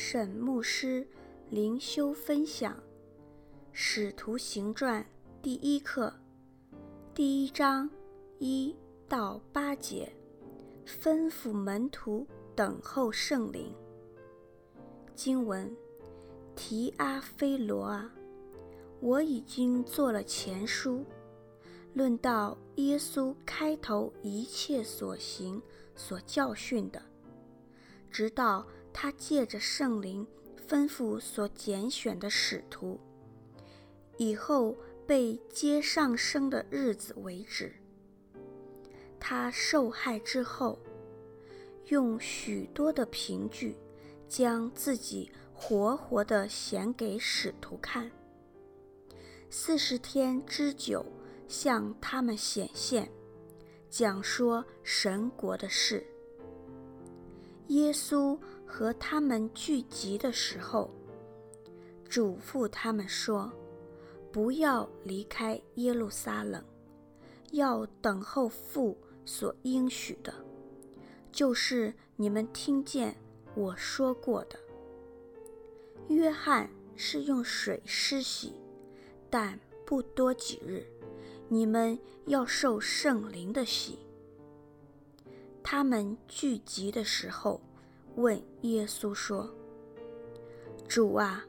[0.00, 1.04] 沈牧师
[1.50, 2.72] 灵修分享
[3.72, 5.02] 《使徒行传》
[5.42, 6.14] 第一课，
[7.12, 7.90] 第一章
[8.38, 8.76] 一
[9.08, 10.12] 到八节，
[10.86, 12.24] 吩咐门徒
[12.54, 13.74] 等候圣灵。
[15.16, 15.76] 经文：
[16.54, 18.14] 提阿非罗啊，
[19.00, 21.04] 我已经做了前书，
[21.94, 25.60] 论到耶稣开头一切所行、
[25.96, 27.02] 所教训的，
[28.12, 28.64] 直到。
[28.92, 30.26] 他借着圣灵
[30.68, 32.98] 吩咐所拣选的使徒，
[34.16, 37.72] 以后被接上升的日子为止。
[39.20, 40.78] 他受害之后，
[41.86, 43.76] 用许多的凭据，
[44.28, 48.10] 将自己活活的显给使徒看。
[49.50, 51.04] 四十天之久，
[51.48, 53.10] 向他们显现，
[53.88, 56.06] 讲说神国的事。
[57.68, 60.90] 耶稣和他们聚集的时候，
[62.08, 63.50] 嘱咐他们说
[64.30, 66.62] ：“不要离开耶路撒冷，
[67.52, 70.32] 要等候父所应许的，
[71.32, 73.16] 就是你们听见
[73.54, 74.58] 我说过的。
[76.08, 78.52] 约翰是用水施洗，
[79.28, 80.86] 但不多几日，
[81.48, 83.98] 你们要受圣灵的洗。”
[85.64, 87.60] 他们聚集的时候，
[88.18, 89.48] 问耶稣说
[90.88, 91.46] ：“主啊，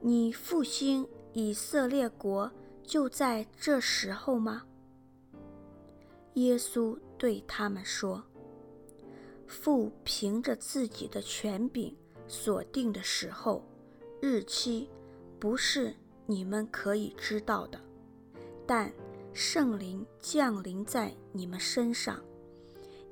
[0.00, 2.52] 你复兴以色列国
[2.82, 4.64] 就在这时候吗？”
[6.34, 8.22] 耶稣对他们说
[9.48, 11.96] ：“父凭着自己的权柄
[12.28, 13.64] 所定的时候、
[14.20, 14.90] 日期，
[15.40, 15.94] 不是
[16.26, 17.80] 你们可以知道的，
[18.66, 18.92] 但
[19.32, 22.22] 圣灵降临在你们身上。”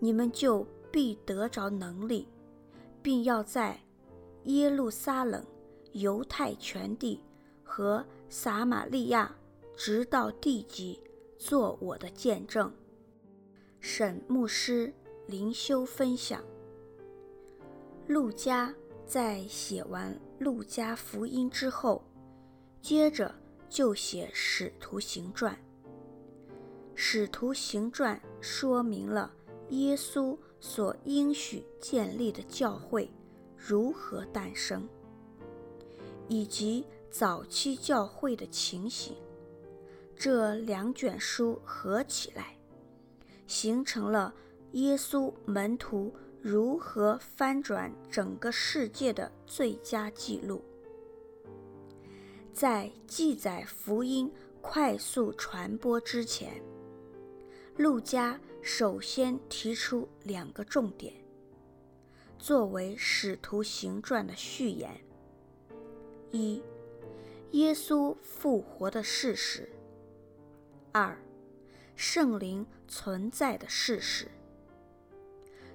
[0.00, 2.28] 你们就必得着能力，
[3.04, 3.78] 并要在
[4.44, 5.44] 耶路撒冷、
[5.92, 7.20] 犹太全地
[7.62, 9.36] 和撒玛利亚，
[9.76, 10.98] 直到地极，
[11.36, 12.72] 做我的见证。
[13.78, 14.90] 沈牧师
[15.26, 16.42] 灵修分享。
[18.06, 18.74] 路加
[19.04, 22.02] 在写完路加福音之后，
[22.80, 23.34] 接着
[23.68, 25.54] 就写使徒行传。
[26.94, 29.30] 使徒行传说明了。
[29.70, 30.36] 耶稣
[30.66, 33.10] 所应许建立的教会
[33.54, 34.88] 如何诞生，
[36.26, 39.14] 以及早期教会的情形，
[40.16, 42.56] 这两卷书合起来，
[43.46, 44.34] 形成了
[44.72, 46.10] 耶稣门徒
[46.40, 50.64] 如何翻转整个世界的最佳记录。
[52.54, 54.32] 在记载福音
[54.62, 56.62] 快速传播之前，
[57.76, 61.12] 陆家首先提出两个重点，
[62.38, 65.00] 作为《使徒行传》的序言：
[66.30, 66.62] 一、
[67.50, 69.64] 耶稣复活的事实；
[70.92, 71.18] 二、
[71.96, 74.28] 圣灵存在的事实。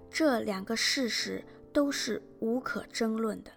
[0.10, 1.44] 这两个事实
[1.74, 3.52] 都是无可争论的。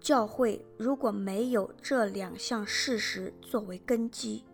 [0.00, 4.44] 教会如果没有这两项事实作为根基，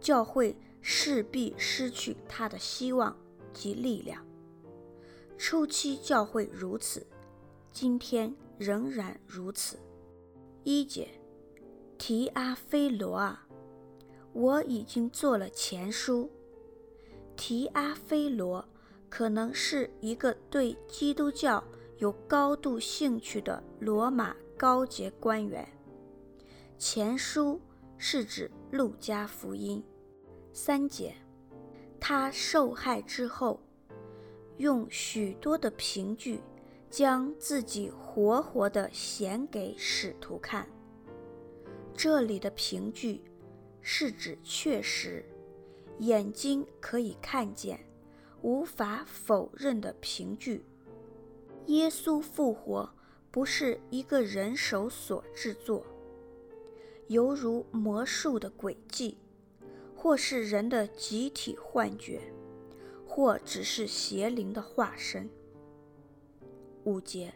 [0.00, 3.16] 教会势必失去他的希望
[3.52, 4.24] 及力量。
[5.36, 7.06] 初期教会如此，
[7.72, 9.78] 今天仍然如此。
[10.64, 11.08] 一节，
[11.96, 13.46] 提阿非罗啊，
[14.32, 16.30] 我已经做了前书。
[17.36, 18.68] 提阿非罗
[19.08, 21.64] 可能是一个对基督教
[21.96, 25.66] 有高度兴趣的罗马高级官员。
[26.78, 27.58] 前书
[27.96, 29.82] 是指路加福音。
[30.62, 31.14] 三节，
[31.98, 33.58] 他受害之后，
[34.58, 36.38] 用许多的凭据，
[36.90, 40.68] 将自己活活的显给使徒看。
[41.94, 43.24] 这里的凭据
[43.80, 45.24] 是指确实，
[46.00, 47.80] 眼睛可以看见，
[48.42, 50.62] 无法否认的凭据。
[51.68, 52.86] 耶稣复活
[53.30, 55.86] 不是一个人手所制作，
[57.06, 59.16] 犹如魔术的诡计。
[60.02, 62.22] 或是人的集体幻觉，
[63.06, 65.28] 或只是邪灵的化身。
[66.84, 67.34] 五节，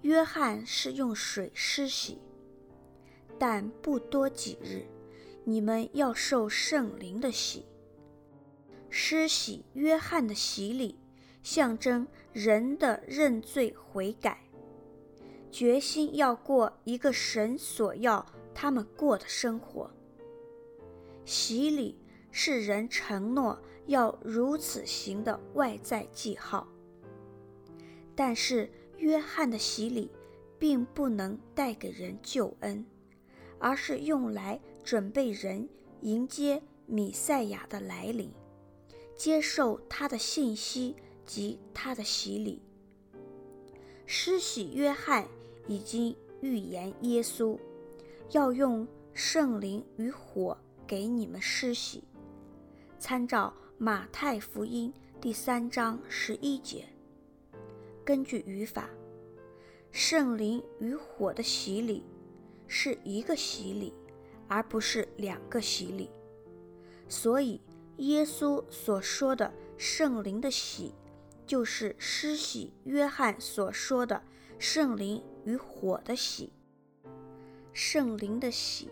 [0.00, 2.16] 约翰是用水施洗，
[3.38, 4.86] 但不多几日，
[5.44, 7.66] 你们要受圣灵的洗。
[8.88, 10.98] 施洗约翰的洗礼，
[11.42, 14.40] 象征人的认罪悔改，
[15.50, 18.24] 决心要过一个神所要
[18.54, 19.90] 他们过的生活。
[21.24, 21.96] 洗礼
[22.30, 26.66] 是人承诺要如此行的外在记号，
[28.14, 30.10] 但是约翰的洗礼
[30.58, 32.84] 并不能带给人救恩，
[33.58, 35.68] 而是用来准备人
[36.00, 38.30] 迎接米赛亚的来临，
[39.16, 42.62] 接受他的信息及他的洗礼。
[44.06, 45.26] 施洗约翰
[45.66, 47.58] 已经预言耶稣
[48.30, 52.04] 要用圣灵与火给你们施洗，
[52.98, 56.86] 参照马太福音第三章十一节。
[58.04, 58.90] 根据语法，
[59.90, 62.04] 圣灵与火的洗礼
[62.66, 63.94] 是一个洗礼，
[64.48, 66.10] 而不是两个洗礼。
[67.08, 67.60] 所以，
[67.98, 70.94] 耶稣所说的圣灵的洗，
[71.46, 74.22] 就是施洗约翰所说的
[74.58, 76.52] 圣灵与火的洗。
[77.72, 78.88] 圣灵的洗，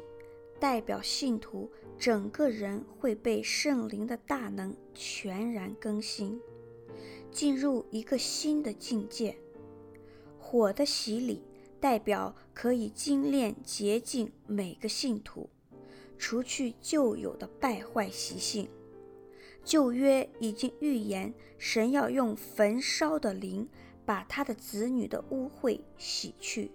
[0.60, 6.38] 代表信徒整个人会被圣灵的大能全然更新。
[7.32, 9.36] 进入一个新的境界，
[10.38, 11.42] 火的洗礼
[11.80, 15.48] 代表可以精炼洁净每个信徒，
[16.18, 18.68] 除去旧有的败坏习性。
[19.64, 23.68] 旧约已经预言，神要用焚烧的灵
[24.04, 26.72] 把他的子女的污秽洗去。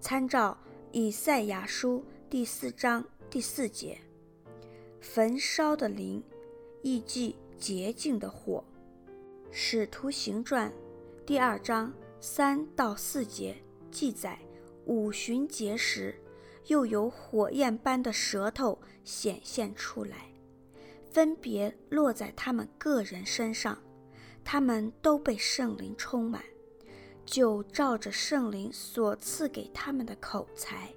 [0.00, 0.56] 参照
[0.92, 3.96] 以赛亚书第四章第四节，
[5.00, 6.20] 焚烧的灵，
[6.82, 8.64] 意即洁净的火。
[9.52, 10.72] 使徒行传
[11.24, 13.56] 第二章三到四节
[13.92, 14.36] 记载，
[14.84, 16.20] 五旬节时，
[16.66, 20.28] 又有火焰般的舌头显现出来，
[21.12, 23.78] 分别落在他们个人身上，
[24.42, 26.42] 他们都被圣灵充满，
[27.24, 30.92] 就照着圣灵所赐给他们的口才，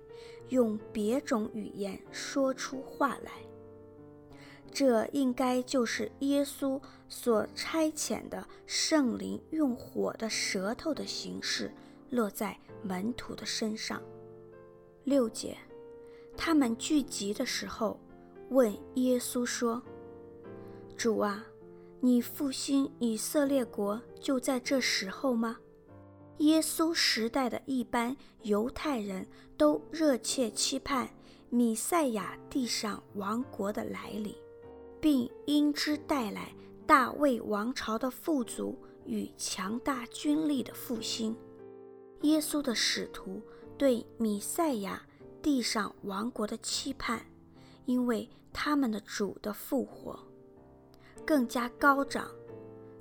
[0.49, 3.31] 用别种语言说出话来。
[4.71, 6.79] 这应该就是耶稣
[7.09, 11.71] 所差遣的圣灵用火的舌头的形式
[12.11, 14.01] 落在门徒的身上。
[15.03, 15.57] 六节，
[16.35, 17.99] 他们聚集的时候，
[18.49, 19.81] 问耶稣说
[20.95, 21.45] ：“主啊，
[22.01, 25.57] 你复兴以色列国就在这时候吗？”
[26.39, 31.09] 耶稣时代的一般犹太人都热切期盼
[31.49, 34.35] 米赛亚地上王国的来临。
[34.99, 36.51] 并因之带来
[36.85, 38.75] 大卫王朝的富足
[39.05, 41.35] 与强大军力的复兴。
[42.21, 43.41] 耶稣的使徒
[43.77, 45.05] 对米赛亚
[45.41, 47.27] 地上王国的期盼，
[47.85, 50.19] 因为他们的主的复活，
[51.23, 52.31] 更加高涨，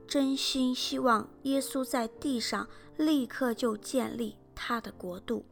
[0.06, 5.44] 真心希望耶稣在地上立刻就建立他的国度，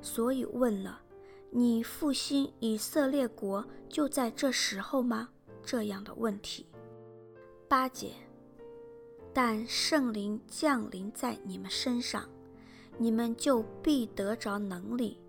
[0.00, 1.00] 所以问了：
[1.50, 5.28] 你复兴以色列国就在这时候吗？
[5.62, 6.66] 这样的问题。
[7.68, 8.12] 八节，
[9.32, 12.28] 但圣灵降临在你们身上，
[12.98, 15.20] 你们就必得着能力，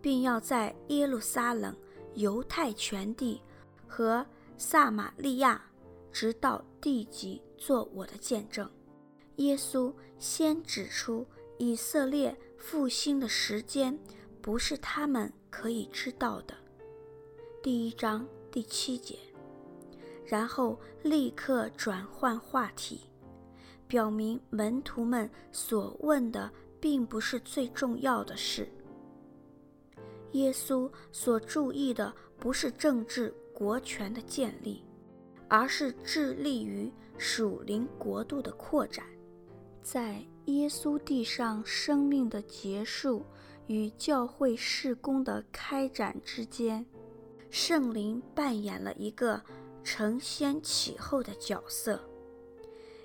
[0.00, 1.74] 并要在耶路撒冷、
[2.14, 3.42] 犹太全地
[3.88, 4.24] 和
[4.56, 5.60] 撒玛利亚，
[6.12, 8.70] 直到地极，做我的见证。
[9.36, 11.26] 耶稣先指出
[11.58, 13.98] 以色列复兴的时间，
[14.40, 16.54] 不是他们可以知道的。
[17.62, 19.18] 第一章第七节。
[20.26, 23.02] 然后立刻转换话题，
[23.86, 28.66] 表明门徒们所问的并不是最重要的事。
[30.32, 34.82] 耶稣所注意的不是政治国权的建立，
[35.46, 39.04] 而是致力于属灵国度的扩展。
[39.84, 43.22] 在耶稣地上生命的结束
[43.66, 46.84] 与教会事工的开展之间，
[47.50, 49.40] 圣灵扮演了一个。
[49.86, 52.00] 承先启后的角色，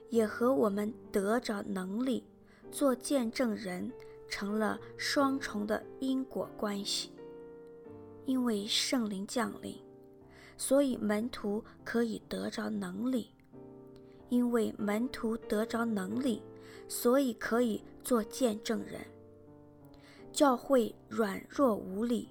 [0.08, 2.24] 也和我们得着能力
[2.72, 3.92] 做见证人
[4.30, 7.12] 成了双重的因果关系。
[8.26, 9.76] 因为圣灵降临，
[10.56, 13.26] 所以门徒可以得着能力；
[14.30, 16.42] 因为门徒得着能力，
[16.88, 19.02] 所以可以做见证人。
[20.32, 22.30] 教会软弱无力。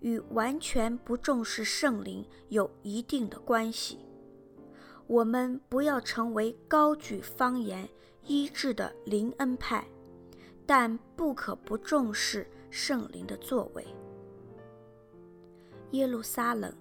[0.00, 3.98] 与完全不重视圣灵有一定的关系。
[5.08, 7.88] 我们不要成为高举方言
[8.24, 9.84] 医治的灵恩派，
[10.64, 13.84] 但不可不重视圣灵的作为。
[15.90, 16.72] 耶路撒冷、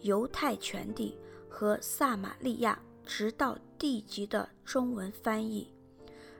[0.00, 1.16] 犹太全地
[1.48, 5.72] 和撒玛利亚，直到地极的中文翻译，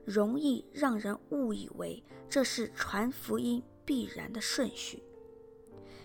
[0.07, 5.03] 容易让人误以为这是传福音必然的顺序。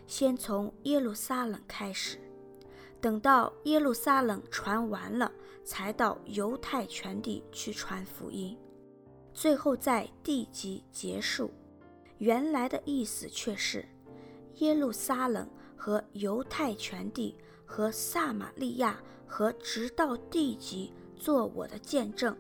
[0.08, 2.18] 先从耶路撒冷开始，
[3.00, 5.32] 等到耶路撒冷传完了，
[5.64, 8.58] 才到犹太全地去传福音。
[9.34, 11.50] 最后在地级结束。
[12.18, 13.84] 原来的意思却是
[14.58, 22.38] 耶路撒冷和犹太全地和撒玛利亚和直到地极做我的见证。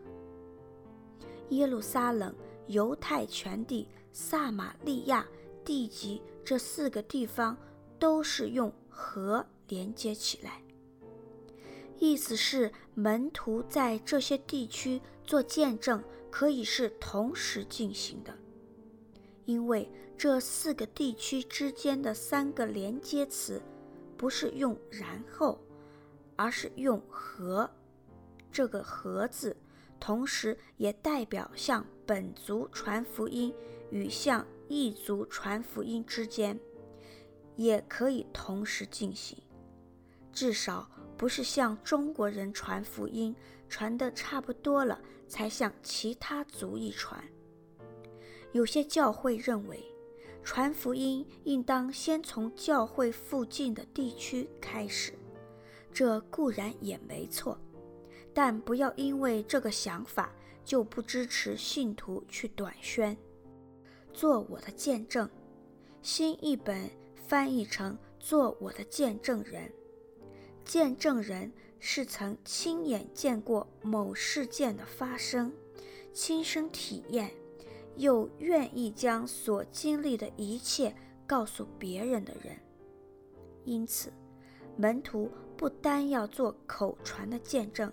[1.52, 2.36] 耶路撒冷、
[2.68, 5.26] 犹太全地、撒玛利亚、
[5.64, 7.56] 地极这四个地方
[8.00, 10.62] 都是用和连接起来，
[12.00, 18.34] 意思是门徒在这些地区做见证，可以是同时进行的，
[19.46, 23.62] 因为这四个地区之间的三个连接词
[24.18, 25.60] 不是用然后，
[26.36, 27.70] 而是用和，
[28.52, 29.56] 这个和字。
[30.02, 33.54] 同时，也代表向本族传福音
[33.92, 36.60] 与向异族传福音之间，
[37.56, 39.38] 也可以同时进行。
[40.34, 43.36] 至少不是向中国人传福音，
[43.70, 47.24] 传得差不多了，才向其他族裔传。
[48.54, 49.86] 有些教会认为，
[50.44, 55.14] 传福音应当先从教会附近的地区开始，
[55.94, 57.56] 这固然也没错。
[58.34, 60.34] 但不要因为这个想法
[60.64, 63.18] 就不支持信徒去短宣，
[64.14, 65.30] 做我的见证。
[66.02, 66.90] 新译本
[67.28, 69.72] 翻译成做我的见证人。
[70.64, 75.52] 见证人是曾亲眼见过某事件的发生，
[76.14, 77.32] 亲身体验，
[77.98, 80.96] 又愿意将所经历的一切
[81.28, 82.58] 告诉别人的人。
[83.66, 84.12] 因此，
[84.78, 87.92] 门徒不单要做口传的见证。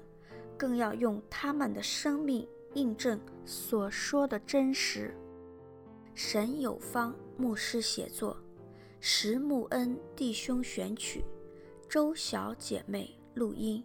[0.59, 5.15] 更要用他们的生命印证所说的真实。
[6.15, 8.37] 沈有方牧师写作，
[9.01, 11.25] 石木恩弟兄选曲，
[11.89, 13.83] 周小姐妹录音。